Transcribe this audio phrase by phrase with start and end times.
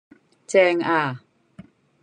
[0.47, 1.21] 正呀！